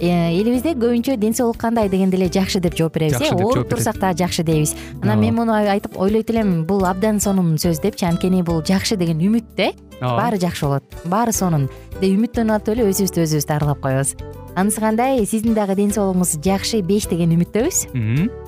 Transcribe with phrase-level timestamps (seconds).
[0.00, 3.32] элибизде көбүнчө ден соолук кандай дегенде эле жакшы деп жооп беребиз э?
[3.34, 4.74] ооруп турсак дагы жакшы дейбиз.
[5.02, 9.18] Анан мен муну айтып ойлойт элем бул абдан сонун сөз депчи анткени бул жакшы деген
[9.18, 10.84] үмүт да э ооба баары жакшы болот.
[11.04, 11.68] Баары сонун.
[12.00, 14.14] Деп үмүттөнүп атып эле өзүбүздү өзүбүз дарылап коебуз.
[14.54, 15.26] Анысы кандай?
[15.26, 18.47] Сиздин дагы ден соолугуңуз жакшы беш деген үмүттөбүз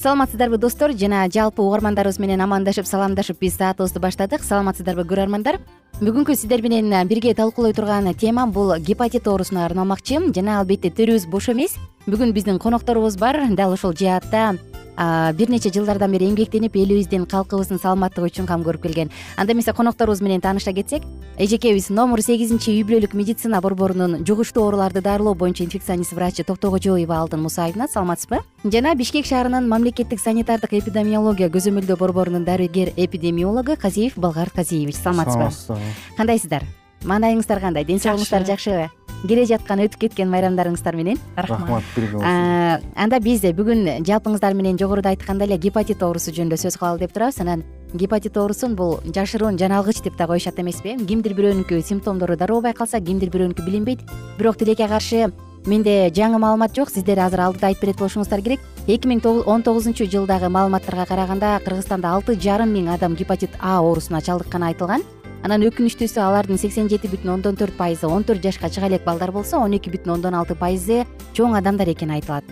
[0.00, 0.94] саламатсыздарбы достор?
[0.96, 4.40] Жана жалпы угармандарыбыз менен амандашып саламдашып биз саатыбызды баштадык.
[4.40, 5.60] Саламатсыздарбы көрөрмандар
[6.00, 10.32] бүгүнкү сиздер менен бирге талкуулой турган тема бул гепатит оорусуна арналмакчы.
[10.32, 11.76] Жана албетте төрүбүз бош эмес.
[12.06, 13.42] Бүгүн биздин конокторубуз бар.
[13.50, 14.56] Дал ушул жаатта
[15.00, 19.10] бир нече жылдардан бери эмгектенип элибиздин калкыбыздын саламаттыгы үчүн кам көрүп келген.
[19.36, 21.02] Анда эмесе конокторубуз менен тааныша кетсек
[21.38, 27.40] эжекебиз номур сегизинчи үй бүлөлүк медицина борборунун жугуштуу ооруларды дарылоо боюнча инфекционист врачы токтогожоева алтын
[27.40, 28.42] мусаевна саламатсызбы?
[28.64, 35.80] Жана бишкек шаарынын мамлекеттик санитардык эпидемиология көзөмөлдөө борборунун дарыгер эпидемиологу казиев балгарт казиевич саламатсызбы?
[36.16, 36.64] Кандайсыздар
[37.04, 37.84] маанайыңыздар кандай?
[37.84, 38.88] Ден соолугуңуздар жакшыбы
[39.28, 41.18] келе жаткан өтүп кеткен майрамдарыңыздар менен.
[41.36, 46.78] Рахмат бирге болсун анда биз бүгүн жалпыңыздар менен жогоруда айткандай эле гепатит оорусу жөнүндө сөз
[46.80, 47.40] кылалы деп турабыз.
[47.40, 53.00] Анан гепатит оорусун бул жашыруун жаналгыч деп да коюшат эмеспи кимдир бирөөнүкү симптомдору дароо байкалса
[53.00, 54.00] кимдир бирөөнүкү билинбейт.
[54.38, 55.32] Бирок тилекке каршы
[55.66, 56.88] менде жаңы маалымат жок.
[56.88, 58.60] Сиздер азыр алдыда айтып берет болушуңуздар керек.
[58.86, 64.22] Эки миң он тогузунчу жылдагы маалыматтарга караганда кыргызстанда алты жарым миң адам гепатит а оорусуна
[64.22, 65.04] чалдыкканы айтылган
[65.40, 69.32] анан өкүнүчтүүсү алардын сексен жети бүтүн ондон төрт пайызы он төрт жашка чыга элек балдар
[69.32, 72.44] болсо он эки бүтүн ондон алты пайызы чоң адамдар экени айтылат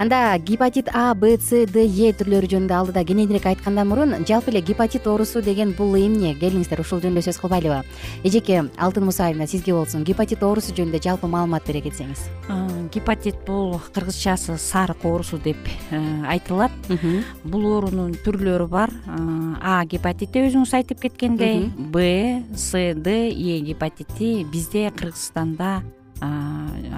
[0.00, 4.62] анда гепатит а б с д е түрлөрү жөнүндө алдыда кененирээк айткандан мурун жалпы эле
[4.64, 7.84] гепатит оорусу деген бул эмне келиңиздер ушул жөнүндө сөз кылбайлыбы.
[8.24, 12.30] Эжеке алтын мусаевна сизге болсун гепатит оорусу жөнүндө жалпы маалымат бере кетсеңиз.
[12.94, 16.00] Гепатит бул кыргызчасы сарык оорусу деп э,
[16.32, 16.72] айтылат.
[17.44, 18.96] Бул оорунун түрлөрү бар.
[19.60, 25.82] А гепатити өзүңүз айтып кеткендей б с д е гепатити бизде кыргызстанда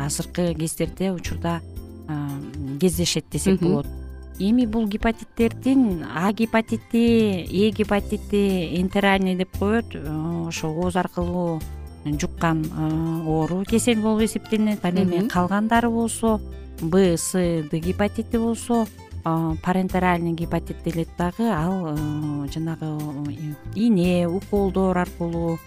[0.07, 1.61] азыркы кездерде учурда
[2.81, 3.87] кездешет десек болот.
[4.39, 11.61] Эми бул гепатиттердин а гепатити э гепатити энтеральный деп коет ошо ооз аркылуу
[12.05, 12.65] жуккан
[13.27, 14.85] оору кесел болуп эсептелинет.
[14.85, 16.41] Ал эми калгандары болсо
[16.81, 18.87] б с д гепатити болсо
[19.23, 21.49] парентеральный гепатит делет дагы.
[21.49, 21.97] Ал
[22.53, 22.87] жанагы
[23.77, 25.59] ийне уколдор аркылуу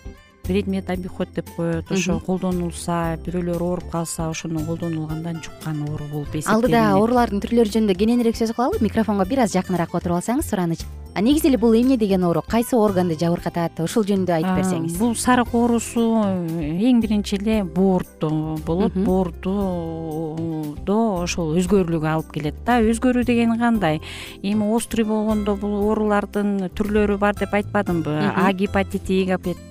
[0.48, 6.54] предмет обиход деп коет ошо колдонулса бирөөлөр ооруп калса ошону колдонулгандан жуккан оору болуп эсептелинет.
[6.56, 10.86] Алдыда оорулардын түрлөрү жөнүндө кененирээк сөз кылалы микрофонго бир аз жакыныраак отуруп алсаңыз сураныч
[11.22, 12.44] негизи эле бул эмне деген оору?
[12.48, 13.80] Кайсы органды жабыркатат?
[13.80, 14.98] Ушул жөнүндө айтып берсеңиз.
[15.00, 18.94] бул сарык оорусу эң биринчи эле боордо болот.
[18.94, 22.82] Боордудо ошол өзгөрүүлүк алып келет да.
[22.84, 24.02] Өзгөрүү деген кандай?
[24.44, 28.20] Эми острый болгондо бул оорулардын түрлөрү бар деп айтпадымбы?
[28.36, 29.24] А гепатити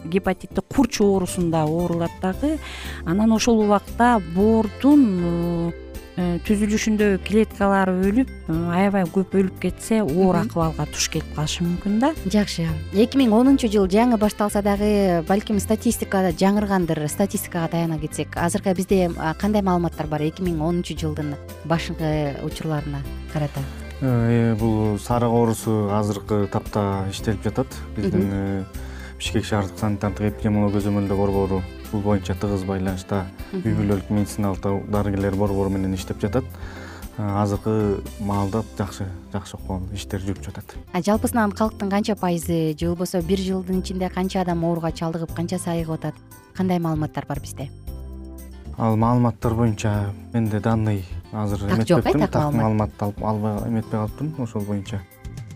[0.05, 2.59] гепатити курч оорусунда ооруулат дагы.
[3.05, 5.75] Анан ошол убакта боордун
[6.15, 11.97] Э, түзүлүшүндө клеткалары өлүп э, аябай көп өлүп кетсе оор акыбалга туш келип калышы мүмкүн
[12.05, 12.13] да.
[12.31, 12.69] Жакшы.
[12.95, 19.11] Эки миң онунчу жыл жаңы башталса дагы балким статистика жаңыргандыр статистикага таяна кетсек азыркы бизде
[19.41, 21.35] кандай маалыматтар бар эки миң онунчу жылдын
[21.67, 23.03] башкы учурларына
[23.33, 23.67] карата?
[24.01, 27.75] Э, бул сарык оорусу азыркы тапта иштелип жатат.
[27.97, 28.69] Биздин
[29.19, 31.65] бишкек шаардык санитардык эпидемиология көзөмөлдөө борбору
[31.95, 33.25] бул боюнча тыгыз байланышта
[33.55, 36.49] үй бүлөлүк медициналык дарыгерлер борбору менен иштеп жатат.
[37.17, 39.59] Азыркы маалда жакшы жакшы
[39.95, 40.75] иштер жүрүп жатат.
[40.93, 46.01] Жалпысынан калктын канча пайызы же болбосо бир жылдын ичинде канча адам ооруга чалдыгып канчасы айыгып
[46.01, 46.15] атат
[46.57, 47.71] кандай маалыматтар бар бизде?
[48.77, 52.91] Ал маалыматтар боюнча менде данный азыр так жок э так маалымат.
[53.01, 55.01] албай эметпей калыптырмын ошол боюнча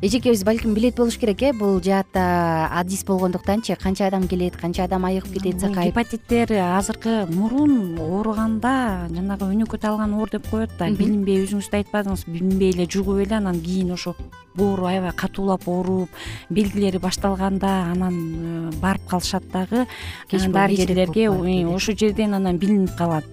[0.01, 1.53] эжекебиз балким билет болуш керек э?
[1.53, 5.91] Бул жаатта адис болгондуктанчы канча адам келет канча адам айыгып кетет сакайып.
[5.91, 10.89] гепатиттер азыркы мурун ооруганда жанагы өнөкөт алган оор деп коет да.
[10.89, 14.15] Билинбей өзүңүз да айтпадыңыз билинбей эле жугуп эле анан кийин ошо
[14.55, 16.09] боору аябай катуулап ооруп
[16.49, 19.87] белгилери башталганда анан э, барып калышат дагы.
[20.31, 23.25] Дарыгерлерге ошол жерден анан билинип калат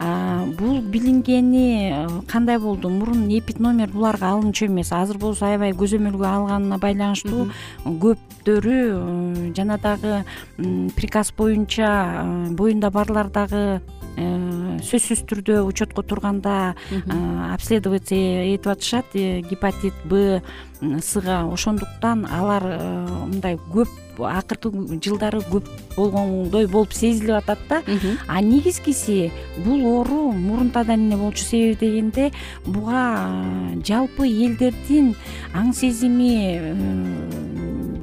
[0.00, 2.88] бул билингени э, кандай болду?
[2.88, 4.92] Мурун эпид номер буларга алынчу эмес.
[4.92, 7.48] Азыр болсо аябай көзөмөлгө алганына байланыштуу
[7.84, 10.24] көптөрү э, жана дагы
[10.96, 11.90] приказ боюнча
[12.24, 13.80] э, боюнда барлар дагы
[14.84, 16.74] сөзсүз түрдө учетко турганда
[17.54, 20.42] обследоваться этип атышат гепатит б
[21.00, 22.66] сга ошондуктан алар
[23.30, 23.88] мындай көп
[24.28, 24.70] акыркы
[25.02, 27.82] жылдары көп болгондой болуп сезилип атат да.
[28.26, 29.30] А негизгиси
[29.64, 32.30] бул оору мурунтадан эле болчу себеби дегенде
[32.66, 33.04] буга
[33.86, 35.14] жалпы элдердин
[35.54, 36.30] аң сезими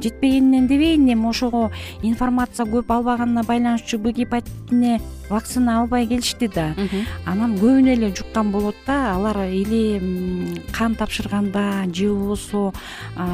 [0.02, 1.28] жетпегенинен дебейин эми?
[1.28, 1.72] Ошого
[2.02, 6.74] информация көп албаганына байланыштуу б гепатитине вакцина албай келишти да.
[7.26, 9.16] Анан көбүнө эле жуккан болот да.
[9.16, 12.74] Алар или кан тапшырганда же болбосо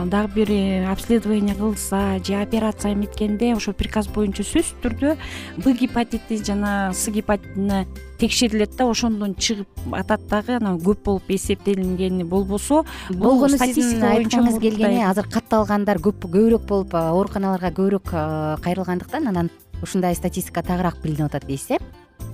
[0.05, 5.17] дагы бир обследование кылса же операция эметкенде ошо приказ боюнча сөзсүз түрдө
[5.57, 7.87] б гепатити жана с гепатитине
[8.19, 8.85] текшерилет да.
[8.89, 12.83] Ошондон чыгып атат дагы анан көп болуп эсептелингени болбосо.
[13.09, 19.49] Болгону сиздин айткыңыз келгени азыр катталгандар көбүрөөк болуп ооруканаларга көбүрөөк кайрылгандыктан анан
[19.83, 21.83] ушундай статистика тагыраак билинип атат дейсиз э?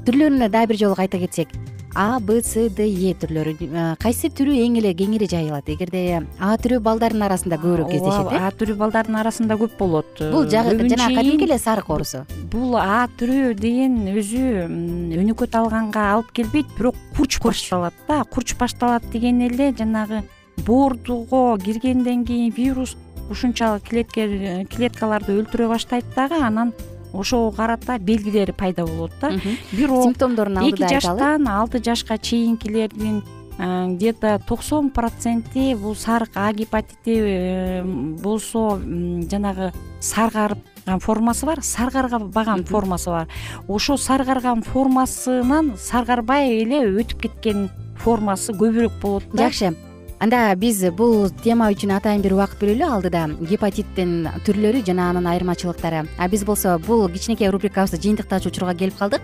[0.06, 1.50] Түрлөрүнө дагы бир жолу кайта кетсек
[1.96, 3.56] а б с д е түрлөрү
[4.00, 5.70] кайсы түрү эң эле кеңири жайылат?
[5.70, 8.38] Эгерде а түрү балдардын арасында көбүрөөк кездешет э?
[8.38, 10.22] А түрү балдардын арасында көп болот.
[10.32, 10.86] Бул жанагы
[11.18, 14.44] кадимки эле сарык оорусу бул а түрү деген өзү
[15.18, 18.24] өнөкөт алганга алып келбейт бирок курч башталат да.
[18.24, 20.24] Курч башталат деген эле жанагы
[20.66, 22.96] боордуго киргенден кийин вирус
[23.30, 26.74] ушунчалык клеткаларды өлтүрө баштайт дагы анан
[27.14, 29.32] ошого карата белгилери пайда болот да.
[29.72, 33.24] Бирок симптомдорун алдыда эки жаштан алты жашка чейинкилердин
[33.60, 42.64] где то токсон проценти бул сарык а гепатити э, болсо жанагы сарыгарган формасы бар сарыгарбаган
[42.64, 43.28] формасы бар.
[43.68, 47.70] Ошол сарыгарган формасынан сарыгарбай эле өтүп кеткен
[48.00, 49.50] формасы көбүрөөк болот да.
[49.50, 49.76] Жакшы
[50.20, 56.06] анда биз бул тема үчүн атайын бир убакыт бөлөлү алдыда гепатиттин түрлөрү жана анын айырмачылыктары.
[56.18, 59.22] А биз болсо бул кичинекей рубрикабызды жыйынтыктаочу учурга келип калдык.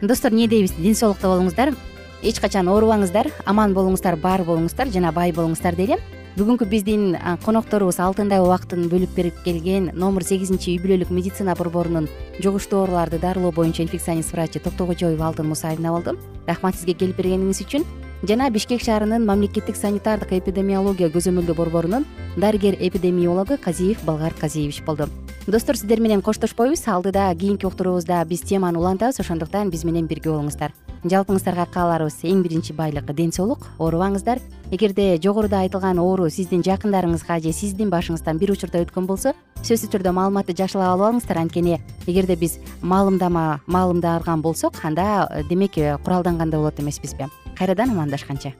[0.00, 0.74] Достор эмне дейбиз?
[0.78, 1.76] Ден соолукта болуңуздар.
[2.22, 5.98] Эч качан оорубаңыздар аман болуңуздар бар болуңуздар жана бай болуңуздар дейли
[6.32, 12.06] бүгүнкү биздин конокторубуз алтындай убактын бөлүп берип келген номер сегизинчи үй бүлөлүк медицина борборунун
[12.40, 16.16] жугуштуу ооруларды дарылоо боюнча инфекционист врачы токтогожоева алтын мусаевна болду.
[16.46, 17.84] Рахмат сизге келип бергениңиз үчүн
[18.22, 22.04] жана бишкек шаарынын мамлекеттик санитардык эпидемиология көзөмөлдөө борборунун
[22.36, 25.08] дарыгер эпидемиологу казиев балгар казиевич болду.
[25.46, 26.86] Достор сиздер менен коштошпойбуз.
[26.86, 29.18] Алдыда кийинки уктуруубузда биз теманы улантабыз.
[29.18, 30.70] Ошондуктан биз менен бирге болуңуздар.
[31.02, 33.66] Жалпыңыздарга кааларыбыз эң биринчи байлык ден соолук.
[33.80, 34.38] Оорубаңыздар
[34.70, 39.34] эгерде жогоруда айтылган оору сиздин жакындарыңызга же сиздин башыңыздан бир учурда өткөн болсо
[39.66, 41.42] сөзсүз түрдө маалыматты жакшылап алып алыңыздар.
[41.42, 47.26] Анткени эгерде биз маалымдама маалымдарган болсок анда демек куралдангандай болот эмеспизби
[47.58, 48.52] кайрадан амандашканча.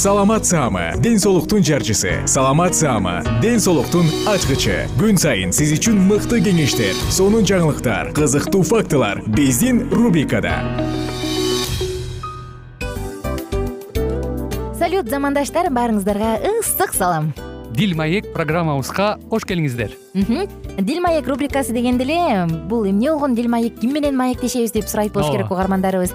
[0.00, 2.26] Саламат саама ден соолуктун жарчысы.
[2.26, 4.86] Саламат саама ден соолуктун ачкычы.
[4.96, 10.54] Күн сайын сиз үчүн мыкты кеңештер сонун жаңылыктар кызыктуу фактылар биздин рубрикада.
[14.78, 17.34] Салют замандаштар баарыңыздарга ысык салам.
[17.76, 19.92] Дил маек программабызга кош келиңиздер.
[20.14, 25.12] Дил маек рубрикасы дегенде эле бул эмне болгон дил маек ким менен маектешебиз деп сурайт
[25.12, 26.14] болуш керек угармандарыбыз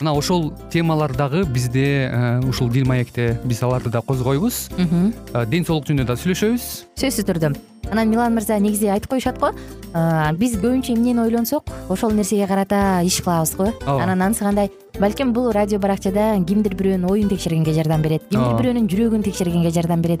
[0.00, 4.70] мына ошол темалар дагы бизде э, ушул дил маекте биз аларды да козгойбуз.
[4.78, 6.68] Э, ден соолук жөнүндө да сүйлөшөбүз.
[6.96, 7.52] Сөзсүз түрдө.
[7.92, 9.52] Анан милан мырза негизи айтып коюшат го?
[9.92, 11.68] Э, биз көбүнчө эмнени ойлонсок?
[11.92, 13.68] Ошол нерсеге карата иш кылабыз го?
[13.84, 14.02] Ооба.
[14.02, 14.70] Анан анысы кандай?
[14.98, 20.02] Балким бул радио баракчада кимдир бирөөнүн оюн текшергенге жардам берет кимдир бирөөнүн жүрөгүн текшергенге жардам
[20.02, 20.20] берет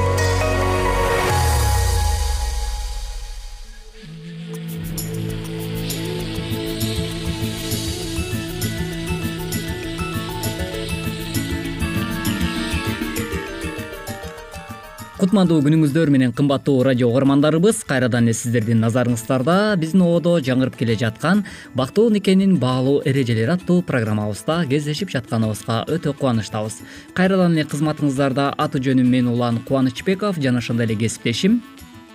[15.31, 21.45] кутмандуу күнүңүздөр менен кымбаттуу радио угармандарыбыз кайрадан эле сиздердин назарыңыздарда биздин ободо жаңырып келе жаткан
[21.71, 26.81] бактылуу никенин баалуу эрежелери аттуу программабызда кездешип жатканыбызга өтө кубанычтабыз.
[27.15, 31.61] Кайрадан эле кызматыңыздарда аты жөнүм мен улан кубанычбеков жана ошондой эле кесиптешим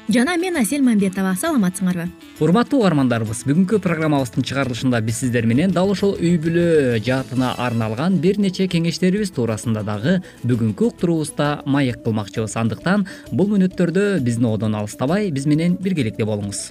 [0.09, 2.07] жана мен асель мамбетова саламатсыңарбы?
[2.41, 8.39] Урматтуу угармандарыбыз бүгүнкү программабыздын чыгарылышында биз сиздер менен дал ушул үй бүлө жаатына арналган бир
[8.39, 12.55] нече кеңештерибиз туурасында дагы бүгүнкү уктуруубузда маек кылмакчыбыз.
[12.57, 16.71] Андыктан бул мүнөттөрдө биздин ободон алыстабай биз менен биргеликте болуңуз.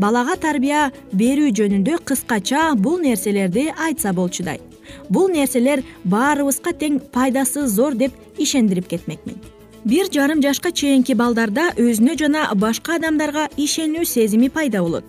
[0.00, 4.60] Балага тарбия берүү жөнүндө кыскача бул нерселерди айтса болчудай.
[5.08, 9.40] Бул нерселер баарыбызга тең пайдасы зор деп ишендирип кетмекмин
[9.84, 15.04] бир жарым жашка чейинки балдарда өзүнө жана башка адамдарга ишенүү сезими пайда болот.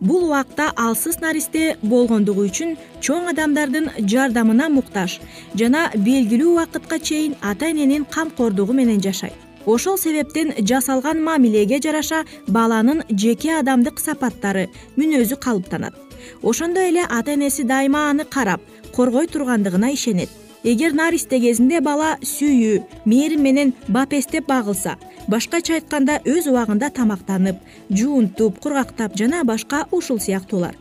[0.00, 5.18] Бул убакта алсыз наристе болгондугу үчүн чоң адамдардын жардамына муктаж
[5.58, 9.34] жана белгилүү убакытка чейин ата эненин камкордугу менен жашайт.
[9.66, 15.94] Ошол себептен жасалган мамилеге жараша баланын жеке адамдык сапаттары мүнөзү калыптанат.
[16.42, 18.60] Ошондой эле ата энеси дайыма аны карап
[18.92, 20.30] коргой тургандыгына ишенет
[20.64, 24.94] эгер наристе кезинде бала сүйүү мээрим менен бапестеп багылса
[25.28, 27.58] башкача айтканда өз убагында тамактанып
[27.90, 30.78] жуунтуп кургактап жана башка ушул сыяктуулар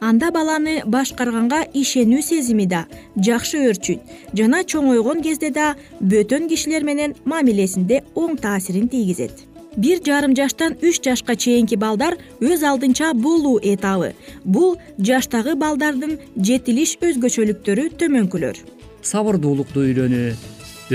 [0.00, 2.84] анда баланы башкарганга ишенүү сезими да
[3.16, 9.32] жакшы өөрчүйт жана чоңойгон кезде да бөтөн кишилер менен мамилесинде оң таасирин тийгизет.
[9.76, 14.14] Бир жарым жаштан үч жашка чейинки балдар өз алдынча болуу этабы.
[14.44, 18.75] Бул жаштагы балдардын жетилиш өзгөчөлүктөрү төмөнкүлөр
[19.10, 20.30] сабырдуулукту үйрөнүү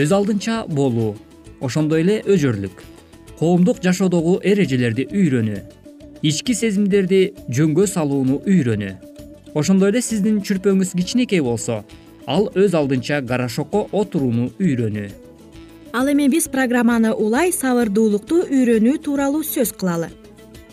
[0.03, 1.11] өз алдынча болуу
[1.61, 2.83] ошондой эле өжөрлүк
[3.39, 5.61] коомдук жашоодогу эрежелерди үйрөнүү
[6.21, 8.93] ички сезимдерди жөнгө салууну үйрөнүү.
[9.57, 11.81] Ошондой эле сиздин чүрпөңүз кичинекей болсо
[12.29, 15.09] ал өз алдынча горошокко отурууну үйрөнүү.
[15.97, 20.11] Ал эми биз программаны улай сабырдуулукту үйрөнүү тууралуу сөз кылалы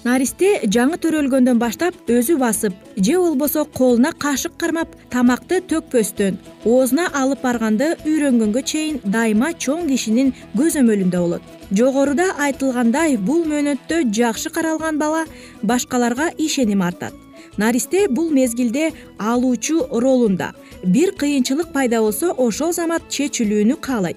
[0.04, 7.42] наристе жаңы төрөлгөндөн баштап өзү басып же болбосо колуна кашык кармап тамакты төкпөстөн оозуна алып
[7.42, 11.42] барганды үйрөнгөнгө чейин дайыма чоң кишинин көзөмөлүндө болот.
[11.70, 15.24] Жогоруда айтылгандай бул мөөнөттө жакшы каралган бала
[15.62, 17.14] башкаларга ишеним артат.
[17.56, 20.52] Наристе бул мезгилде алуучу ролунда.
[20.84, 24.16] Бир кыйынчылык пайда болсо ошол замат чечилүүнү каалайт.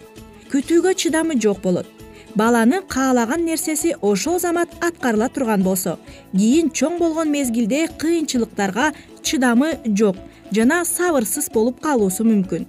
[0.51, 2.00] Күтүүгө чыдамы жок болот
[2.35, 5.97] баланын каалаган нерсеси ошол замат аткарыла турган болсо
[6.35, 10.15] кийин чоң болгон мезгилде кыйынчылыктарга чыдамы жок
[10.51, 12.65] жана сабырсыз болуп калуусу мүмкүн.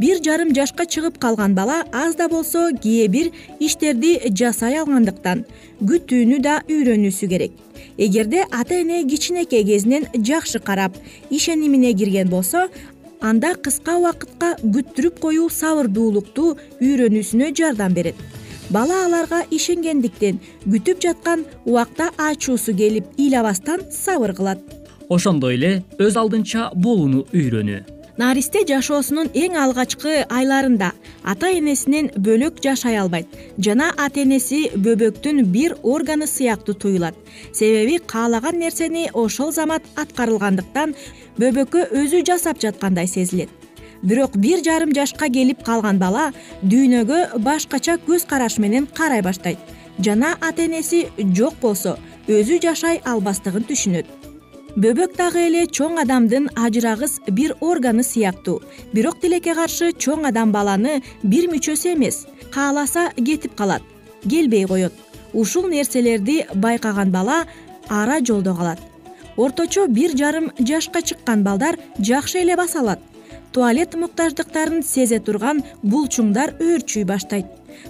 [0.00, 5.44] Бир жарым жашка чыгып калган бала аз да болсо кээ бир иштерди жасай алгандыктан
[5.80, 7.52] күтүүнү да үйрөнүүсү керек.
[7.98, 10.96] Эгерде ата эне кичинекей кезинен жакшы карап
[11.30, 12.68] ишенимине кирген болсо
[13.20, 18.16] анда кыска убакытка күттүрүп коюу сабырдуулукту үйрөнүүсүнө жардам берет
[18.70, 24.60] бала аларга ишенгендиктен күтүп жаткан убакта ачуусу келип ыйлабастан сабыр кылат.
[25.08, 27.80] Ошондой эле өз алдынча болууну үйрөнүү.
[28.20, 30.90] Наристе жашоосунун эң алгачкы айларында
[31.24, 37.14] ата энесинен бөлөк жашай албайт жана ата энеси бөбөктүн бир органы сыяктуу туюлат.
[37.52, 40.94] Себеби каалаган нерсени ошол замат аткарылгандыктан
[41.38, 43.48] бөбөккө өзү жасап жаткандай сезилет
[44.02, 46.30] бирок бир жарым жашка келип калган бала
[46.62, 49.58] дүйнөгө башкача көз караш менен карай баштайт.
[49.98, 54.06] Жана ата энеси жок болсо өзү жашай албастыгын түшүнөт.
[54.76, 58.60] Бөбөк дагы эле чоң адамдын ажырагыс бир органы сыяктуу.
[58.92, 63.82] Бирок тилекке каршы чоң адам баланы бир мүчөсү эмес кааласа кетип калат
[64.28, 64.92] келбей коет.
[65.32, 67.44] Ушул нерселерди байкаган бала
[67.88, 68.78] ара жолдо калат.
[69.36, 73.00] Орточо бир жарым жашка чыккан балдар жакшы эле баса алат
[73.52, 77.46] туалет муктаждыктарын сезе турган булчуңдар өөрчүй баштайт.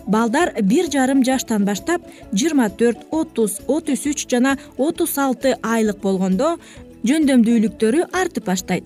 [0.07, 6.57] Балдар бир жарым жаштан баштап жыйырма төрт отуз отуз үч жана отуз алты айлык болгондо
[7.05, 8.85] жөндөмдүүлүктөрү артып баштайт.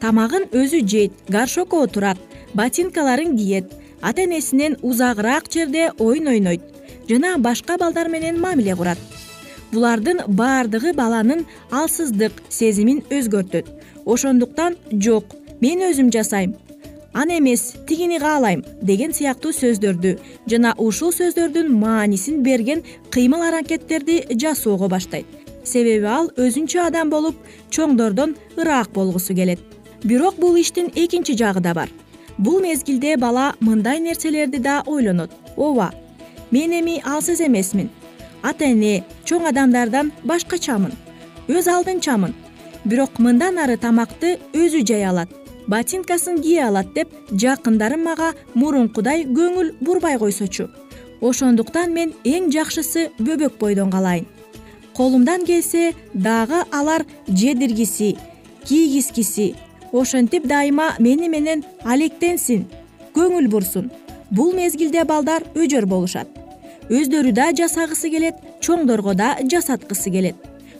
[0.00, 2.18] Тамагын өзү жейт горшокко отурат
[2.54, 6.62] ботинкаларын кийет ата энесинен узагыраак жерде оюн ойнойт
[7.08, 8.98] жана башка балдар менен мамиле курат.
[9.72, 13.66] Булардын баардыгы баланын алсыздык сезимин өзгөртөт.
[14.06, 16.54] Ошондуктан жок мен өзүм жасайм.
[17.12, 24.88] Аны эмес тигини каалайм деген сыяктуу сөздөрдү жана ушул сөздөрдүн маанисин берген кыймыл аракеттерди жасоого
[24.88, 25.26] баштайт.
[25.64, 27.36] Себеби ал өзүнчө адам болуп
[27.70, 29.58] чоңдордон ыраак болгусу келет.
[30.04, 31.88] Бирок бул иштин экинчи жагы да бар.
[32.38, 35.30] Бул мезгилде бала мындай нерселерди да ойлонот.
[35.56, 35.92] Ооба
[36.50, 37.90] мен эми алсыз эмесмин.
[38.42, 40.92] Ата эне чоң адамдардан башкачамын.
[41.48, 42.34] Өз алдынчамын.
[42.84, 45.28] Бирок мындан ары тамакты өзү жей алат
[45.68, 50.68] ботинкасын кие алат деп жакындарым мага мурункудай көңүл бурбай койсочу.
[51.20, 54.26] Ошондуктан мен эң жакшысы бөбөк бойдон калайын.
[54.96, 58.16] Колумдан келсе дагы алар жедиргиси
[58.64, 59.54] кийгизгиси
[59.92, 62.66] ошентип дайыма мени менен алектенсин
[63.14, 63.90] көңүл бурсун.
[64.30, 66.28] Бул мезгилде балдар өжөр болушат.
[66.88, 70.36] Өздөрү да жасагысы келет чоңдорго да жасаткысы келет.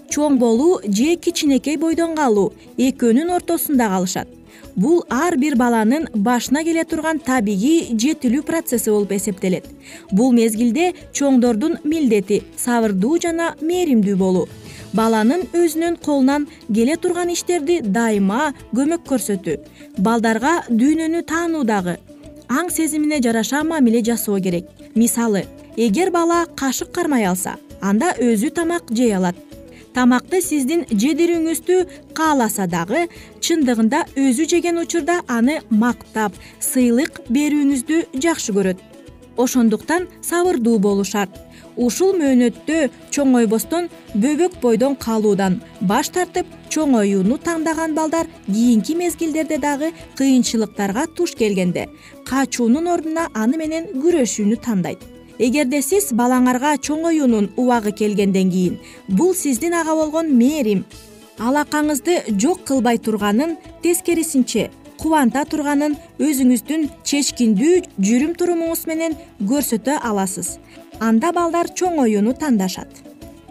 [0.08, 4.37] Чоң болуу же кичинекей бойдон калуу экөөнүн ортосунда калышат
[4.78, 9.66] бул ар бир баланын башына келе турган табигый жетилүү процесси болуп эсептелет.
[10.12, 14.46] Бул мезгилде чоңдордун милдети сабырдуу жана мээримдүү болуу.
[14.94, 19.58] Баланын өзүнүн колунан келе турган иштерди дайыма көмөк көрсөтүү.
[19.98, 21.98] Балдарга дүйнөнү таануудагы
[22.48, 24.70] аң сезимине жараша мамиле жасоо керек.
[24.94, 25.44] Мисалы
[25.76, 29.36] эгер бала кашык кармай алса анда өзү тамак жей алат
[29.98, 31.76] тамакты сиздин жедирүүңүздү
[32.14, 33.00] кааласа дагы
[33.42, 38.78] чындыгында өзү жеген учурда аны мактап сыйлык берүүңүздү жакшы көрөт.
[39.42, 41.40] Ошондуктан сабырдуу болуу шарт
[41.74, 42.78] ушул мөөнөттө
[43.14, 51.88] чоңойбостон бөбөк бойдон калуудан баш тартып чоңоюуну тандаган балдар кийинки мезгилдерде дагы кыйынчылыктарга туш келгенде
[52.30, 55.02] качуунун ордуна аны менен күрөшүүнү тандайт
[55.38, 60.84] эгерде сиз балаңарга чоңоюунун убагы келгенден кийин бул сиздин ага болгон мээрим.
[61.38, 70.56] Алакаңызды жок кылбай турганын тескерисинче кубанта турганын өзүңүздүн чечкиндүү жүрүм турумуңуз менен көрсөтө аласыз.
[70.98, 73.07] Анда балдар чоңоюуну тандашат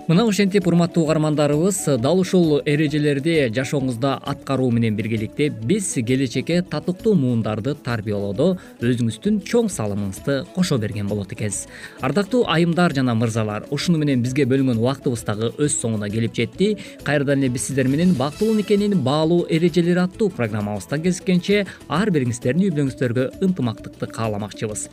[0.07, 7.73] мына ошентип урматтуу угармандарыбыз дал ушул эрежелерди жашооңузда аткаруу менен биргеликте биз келечекке татыктуу муундарды
[7.83, 11.67] тарбиялоодо өзүңүздүн чоң салымыңызды кошо берген болот экенсиз.
[11.99, 16.77] Ардактуу айымдар жана мырзалар ушуну менен бизге бөлүнгөн убактыбыз дагы өз соңуна келип жетти.
[17.03, 22.71] Кайрадан эле биз сиздер менен бактылуу никенин баалуу эрежелери аттуу программабызда кезишкенче ар бириңиздердин үй
[22.71, 24.87] бүлөңүздөргө ынтымактыкты кааламакчыбыз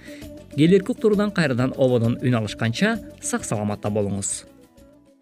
[0.56, 4.42] келэрки уктуруудан кайрадан ободон үн алышканча сак саламатта болуңуз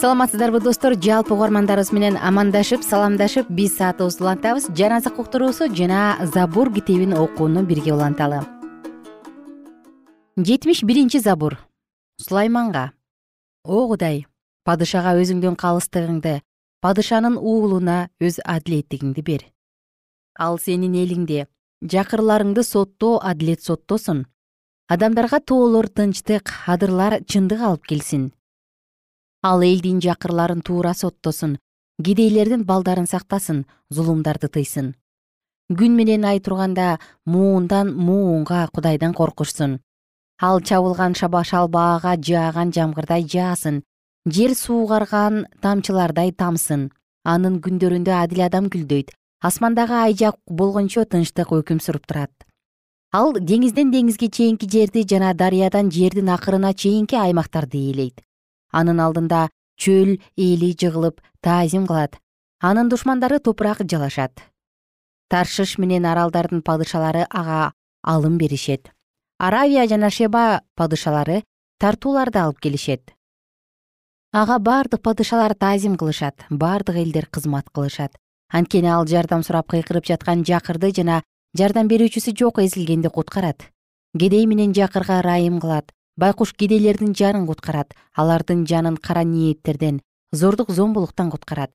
[0.00, 0.94] саламатсыздарбы достор.
[0.96, 4.70] Жалпы угармандарыбыз менен амандашып саламдашып биз саатыбызды улантабыз.
[4.72, 8.40] Жан азык уктуруусу жана забур китебин окууну бирге уланталы.
[10.38, 11.58] Жетимиш биринчи забур.
[12.16, 12.92] Сулайманга.
[13.64, 14.24] О кудай!
[14.64, 16.40] Падышага өзүңдүн калыстыгыңды
[16.80, 19.44] падышанын уулуна өз адилеттигиңди бер.
[20.38, 21.44] Ал сенин элиңди
[21.84, 24.26] жакырларыңды соттоо адилет соттосун.
[24.88, 28.30] Адамдарга тоолор тынчтык адырлар чындык алып келсин
[29.42, 31.58] ал элдин жакырларын туура соттосун
[32.04, 34.94] кедейлердин балдарын сактасын зулумдарды тыйсын.
[35.70, 39.80] Күн менен ай турганда муундан муунга кудайдан коркушсун.
[40.40, 43.82] Ал чабылган шалбаага жааган жамгырдай жаасын
[44.26, 46.90] жер суугарган тамчылардай тамсын.
[47.24, 52.32] Анын күндөрүндө адил адам гүлдөйт асмандагы айжак болгончо тынчтык өкүм сүрүп турат.
[53.12, 58.20] Ал деңизден деңизге чейинки жерди жана дарыядан жердин акырына чейинки аймактарды ээлейт
[58.72, 59.48] анын алдында
[59.80, 62.18] чөл эли жыгылып таазим кылат.
[62.60, 64.32] Анын душмандары топурак жалашат.
[65.30, 68.90] Таршыш менен аралдардын падышалары ага алым беришет.
[69.38, 71.42] Аравия жана шеба падышалары
[71.78, 73.14] тартууларды алып келишет.
[74.32, 78.12] Ага бардык падышалар таазим кылышат бардык элдер кызмат кылышат.
[78.52, 81.22] Анткени ал жардам сурап кыйкырып жаткан жакырды жана
[81.56, 83.70] жардам берүүчүсү жок эзилгенди куткарат.
[84.18, 90.00] Кедей менен жакырга ырайым кылат байкуш кедейлердин жанын куткарат алардын жанын кара ниеттерден
[90.32, 91.70] зордук зомбулуктан куткарат.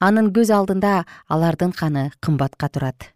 [0.00, 3.12] Анын көз алдында алардын каны кымбатка турат.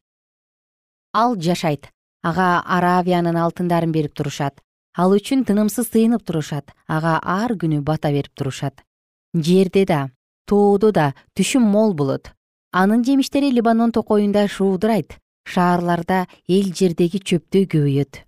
[1.12, 1.88] Ал жашайт.
[2.22, 4.60] Ага аравиянын алтындарын берип турушат.
[4.96, 6.72] Ал үчүн тынымсыз тыйынып турушат.
[6.86, 8.84] Ага ар күнү бата берип турушат.
[9.34, 10.10] Жерде да
[10.46, 12.32] тоодо да түшүм мол болот.
[12.72, 15.16] Анын жемиштери либанон токойунда шуудурайт.
[15.44, 18.24] Шаарларда эл жердеги чөптөй көбөйөт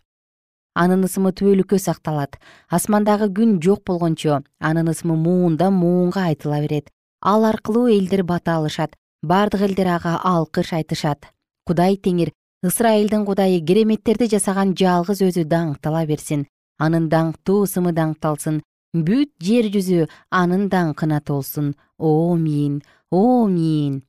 [0.83, 2.37] анын ысымы түбөлүккө сакталат.
[2.69, 6.93] Асмандагы күн жок болгончо анын ысымы муундан муунга айтыла берет.
[7.21, 11.27] Ал аркылуу элдер бата алышат бардык элдер ага алкыш айтышат.
[11.67, 16.47] Кудай теңир ысрайылдын кудайы кереметтерди жасаган жалгыз өзү даңктала берсин.
[16.79, 18.61] Анын даңктуу ысымы даңкталсын.
[18.95, 21.75] Бүт жер жүзү анын даңкына толсун.
[21.99, 24.03] Омин омин!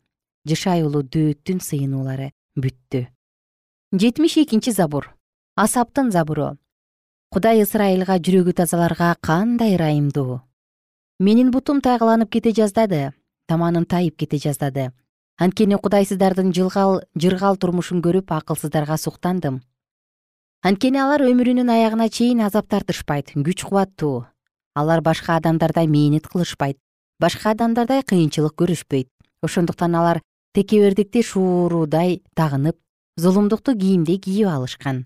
[0.48, 3.08] Жышай уулу дөөттүн сыйынуулары бүттү.
[3.92, 5.17] Жетимиш экинчи забур
[5.58, 6.52] асаптын забуру.
[7.34, 10.44] Кудай ысрайылга жүрөгү тазаларга кандай ырайымдуу
[11.18, 13.00] менин бутум тайгаланып кете жаздады
[13.50, 14.92] таманым тайып кете жаздады.
[15.42, 19.64] Анткени кудайсыздардын жылгал жыргал турмушун көрүп акылсыздарга суктандым.
[20.62, 24.28] Анткени алар өмүрүнүн аягына чейин азап тартышпайт күч кубаттуу.
[24.76, 26.78] Алар башка адамдардай мээнет кылышпайт
[27.20, 29.10] башка адамдардай кыйынчылык көрүшпөйт.
[29.42, 30.22] Ошондуктан алар
[30.54, 32.78] текебердикти шуурудай тагынып
[33.18, 35.06] зулумдукту кийимдей кийип алышкан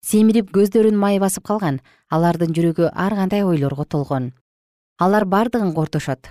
[0.00, 4.32] семирип көздөрүн май басып калган алардын жүрөгү ар кандай ойлорго толгон.
[4.98, 6.30] Алар бардыгын кортошот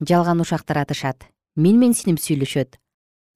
[0.00, 2.76] жалган ушак таратышат менменсинип сүйлөшөт.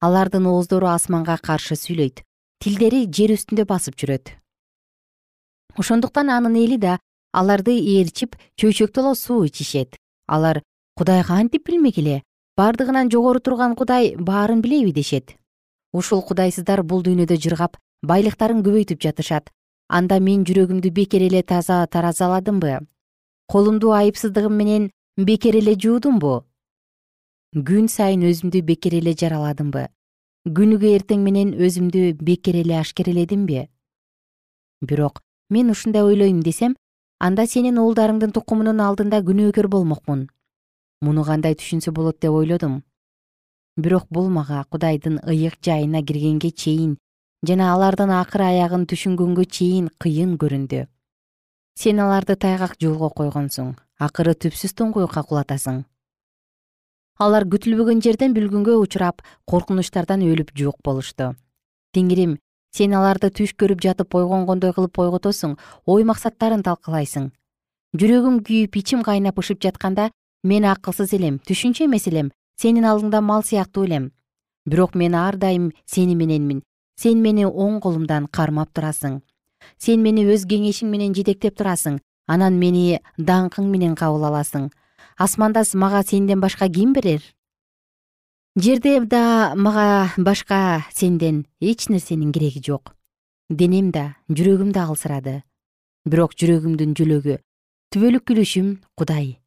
[0.01, 2.23] Алардын ооздору асманга каршы сүйлөйт
[2.61, 4.33] тилдери жер үстүндө басып жүрөт.
[5.77, 6.99] Ошондуктан анын эли да
[7.31, 9.95] аларды ээрчип чөйчөктөло суу ичишет.
[10.27, 10.61] Алар
[10.97, 12.21] кудай кантип билмек эле?
[12.57, 15.37] Бардыгынан жогору турган кудай баарын билеби дешет.
[15.93, 19.49] Ушул кудайсыздар бул дүйнөдө жыргап байлыктарын көбөйтүп жатышат
[19.97, 22.79] анда мен жүрөгүмдү бекер эле таза таразаладымбы?
[23.51, 26.45] Колумду айыпсыздыгым менен бекер эле жуудумбу?
[27.55, 29.89] Күн сайын өзүмдү бекер эле жараладымбы?
[30.47, 33.67] Күнүгө эртең менен өзүмдү бекер эле ашкереледимби
[34.81, 36.75] бирок мен ушундай ойлойм десем
[37.19, 40.23] анда сенин уулдарыңдын тукумунун алдында күнөөкөр болмокмун.
[41.05, 42.81] Муну кандай түшүнсө болот деп ойлодум.
[43.77, 46.97] Бирок бул мага кудайдын ыйык жайына киргенге чейин
[47.47, 50.85] жана алардын акыр аягын түшүнгөнгө чейин кыйын көрүндү.
[51.73, 55.81] Сен аларды тайгак жолго койгонсуң акыры түпсүз туңгуюкка кулатасың.
[57.17, 61.33] Алар күтүлбөгөн жерден бүлгүнгө учурап коркунучтардан өлүп жок болушту.
[61.97, 62.37] Теңирим
[62.77, 67.31] сен аларды түш көрүп жатып ойгонгондой кылып ойготосуң ой максаттарын талкалайсың.
[67.97, 70.11] Жүрөгүм күйүп ичим кайнап ышып жатканда
[70.43, 74.11] мен акылсыз элем түшүнчү эмес элем сенин алдыңда мал сыяктуу элем.
[74.65, 76.61] Бирок мен ар дайым сени мененмин
[77.01, 79.21] сен мени оң колумдан кармап турасың.
[79.81, 81.99] Сен мени өз кеңешиң менен жетектеп турасың.
[82.27, 84.69] Анан мени даңкың менен кабыл аласың.
[85.17, 87.21] Асманда мага сенден башка ким берер?
[88.55, 92.95] Жерде да мага башка сенден эч нерсенин кереги жок.
[93.49, 95.43] Денем да жүрөгүм да алсырады.
[96.05, 97.37] Бирок жүрөгүмдүн жөлөгү
[97.91, 99.39] түбөлүк күлүшүм кудай.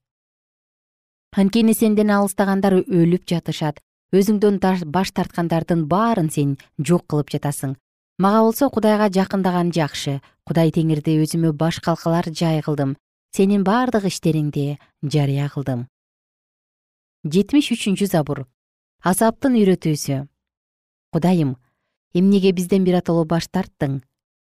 [1.34, 3.80] Анткени сенден алыстагандар өлүп жатышат
[4.12, 4.58] өзүңдөн
[4.92, 7.76] баш тарткандардын баарын сен жок кылып жатасың.
[8.18, 12.96] Мага болсо кудайга жакындаган жакшы кудай теңирди өзүмө баш калкалар жай кылдым.
[13.34, 15.88] Сенин бардык иштериңди жарыя кылдым.
[17.24, 18.44] Жетимиш үчүнчү забур.
[19.02, 20.28] Асаптын үйрөтүүсү.
[21.10, 21.56] Кудайым
[22.14, 24.02] эмнеге бизден биротоло баш тарттың?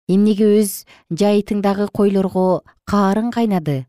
[0.06, 3.86] Эмнеге өз жайытыңдагы койлорго каарың кайнады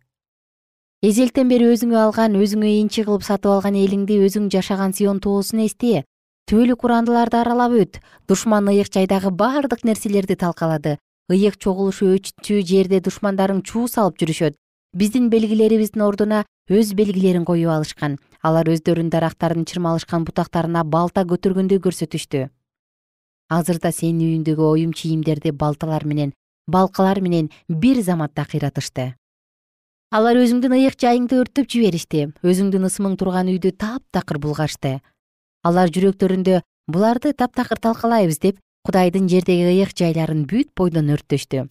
[1.05, 6.03] эзелтен бери өзүңө алган өзүңө энчи кылып сатып алган элиңди өзүң жашаган сион тоосун эсте
[6.49, 7.99] түбөлүк урандыларды аралап өт.
[8.27, 10.97] Душман ыйык жайдагы баардык нерселерди талкалады.
[11.29, 14.55] Ыйык чогулушу өчү жерде душмандарың чуу салып жүрүшөт.
[14.95, 18.17] Биздин белгилерибиздин ордуна өз белгилерин коюп алышкан.
[18.41, 22.47] Алар өздөрүнүн дарактардын чырмалышкан бутактарына балта көтөргөндөй көрсөтүштү.
[23.51, 26.33] Азыр да сенин үйүңдөгү оюм чийимдерди балталар менен
[26.67, 29.13] балкалар менен бир заматта кыйратышты
[30.11, 32.27] алар өзүңдүн ыйык жайыңды өрттөп жиберишти.
[32.43, 35.01] Өзүңдүн ысымың турган үйдү таптакыр булгашты.
[35.67, 41.67] Алар жүрөктөрүндө буларды таптакыр талкалайбыз деп кудайдын жердеги ыйык жайларын бүт бойдон өрттөштү.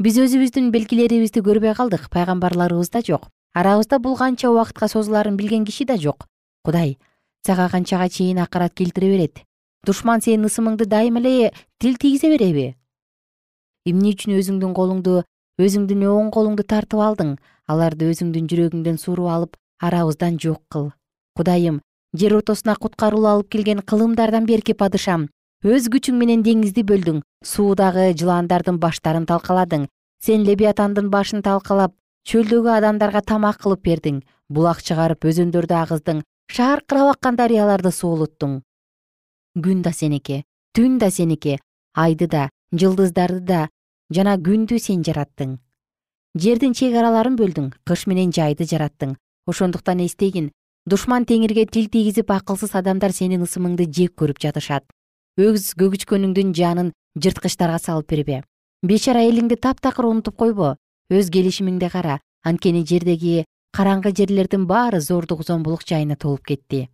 [0.00, 3.28] Биз өзүбүздүн белгилерибизди көрбөй калдык пайгамбарларыбыз да жок.
[3.54, 6.28] Арабызда бул канча убакытка созулаарын билген киши да жок.
[6.64, 6.96] Кудай
[7.44, 9.42] сага канчага чейин акырат келтире берет.
[9.84, 12.76] Душман сенин ысымыңды дайыма эле тил тийгизе береби.
[13.84, 15.22] Эмне үчүн өзүңдүн колуңду
[15.58, 17.38] өзүңдүн оң колуңду тартып алдың
[17.72, 20.90] аларды өзүңдүн жүрөгүңдөн suurуп алып арабыздан жок кыл.
[21.36, 21.80] Кудайым
[22.16, 25.28] жер ортосуна куткаруу алып келген кылымдардан берки падышам
[25.64, 29.86] өз күчүң менен деңизди бөлдүң суудагы жылаандардын баштарын талкаладың
[30.24, 31.94] сен лебиатандын башын талкалап
[32.28, 38.60] чөлдөгү адамдарга тамак кылып бердиң булак чыгарып өзөндөрдү агыздың шаркырап аккан дарыяларды суулуттуң.
[39.64, 40.42] Күн да сеники
[40.76, 41.58] түн да сеники
[41.94, 43.60] айды да жылдыздарды да
[44.14, 45.58] жана күндү сен жараттың
[46.38, 49.16] жердин чек араларын бөлдүң кыш менен жайды жараттың.
[49.46, 50.50] Ошондуктан эстегин
[50.86, 54.84] душман теңирге тил тийгизип акылсыз адамдар сенин ысымыңды жек көрүп жатышат.
[55.38, 58.42] Өз көгүчкөнүңдүн жанын жырткычтарга салып бербе.
[58.82, 60.76] Бейчара элиңди таптакыр унутуп койбо.
[61.10, 62.20] Өз келишимиңди кара.
[62.46, 63.44] Анткени жердеги
[63.76, 66.88] караңгы жерлердин баары зордук зомбулук жайына толуп кетти.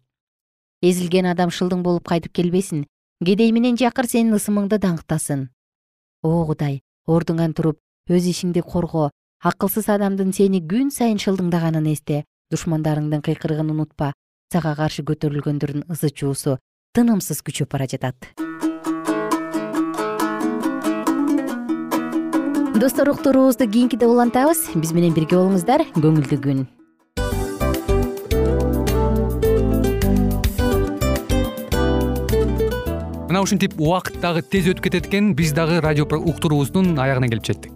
[0.82, 2.86] Эзилген адам шылдың болуп кайтып келбесин.
[3.24, 5.48] Кедей менен жакыр сенин ысымыңды даңктасын.
[6.22, 7.78] О кудай ордуңан туруп
[8.10, 9.10] өз ишиңди корго
[9.46, 14.10] акылсыз адамдын сени күн сайын шылдыңдаганын эсте душмандарыңдын кыйкырыгын унутпа.
[14.52, 16.56] Сага каршы көтөрүлгөндөрдүн ызы чуусу
[16.98, 18.16] тынымсыз күчөп бара жатат.
[22.74, 24.64] Достор уктуруубузду кийинкиде улантабыз.
[24.74, 25.86] Биз менен бирге болуңуздар.
[25.94, 26.66] Көңүлдүү күн.
[33.30, 35.34] Мына ушинтип убакыт дагы тез өтүп кетет экен.
[35.38, 37.75] Биз дагы радио уктуруубуздун аягына келип жеттик